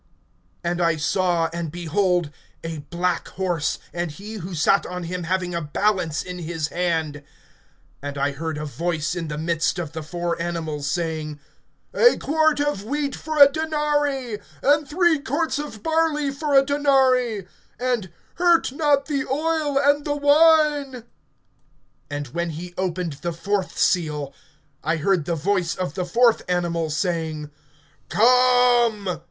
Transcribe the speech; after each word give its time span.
And 0.63 0.81
I 0.81 0.95
saw, 0.95 1.47
and 1.53 1.71
behold 1.71 2.31
a 2.63 2.79
black 2.79 3.27
horse, 3.27 3.77
and 3.93 4.09
he 4.09 4.33
who 4.37 4.55
sat 4.55 4.83
on 4.87 5.03
him 5.03 5.25
having 5.25 5.53
a 5.53 5.61
balance 5.61 6.23
in 6.23 6.39
his 6.39 6.69
hand. 6.69 7.21
(6)And 8.01 8.17
I 8.17 8.31
heard 8.31 8.57
a 8.57 8.65
voice 8.65 9.13
in 9.13 9.27
the 9.27 9.37
midst 9.37 9.77
of 9.77 9.91
the 9.91 10.01
four 10.01 10.41
animals, 10.41 10.89
saying: 10.89 11.39
A 11.93 12.17
quart 12.17 12.59
of 12.59 12.81
wheat[6:6] 12.81 13.13
for 13.13 13.43
a 13.43 13.47
denary, 13.47 14.41
and 14.63 14.89
three 14.89 15.19
quarts 15.19 15.59
of 15.59 15.83
barley 15.83 16.31
for 16.31 16.57
a 16.57 16.65
denary; 16.65 17.45
and: 17.79 18.09
Hurt 18.37 18.71
not 18.71 19.05
the 19.05 19.23
oil 19.27 19.77
and 19.77 20.03
the 20.03 20.15
wine. 20.17 21.03
(7)And 22.09 22.33
when 22.33 22.49
he 22.49 22.73
opened 22.75 23.13
the 23.21 23.31
fourth 23.33 23.77
seal, 23.77 24.33
I 24.83 24.97
heard 24.97 25.25
the 25.25 25.35
voice 25.35 25.75
of 25.75 25.93
the 25.93 26.05
fourth 26.05 26.41
animal 26.49 26.89
saying: 26.89 27.51
Come! 28.09 29.19